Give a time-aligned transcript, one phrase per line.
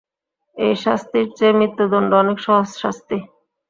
[0.57, 3.17] এই শাস্তির চেয়ে মৃত্যুদণ্ড অনেক সহজ শাস্তি।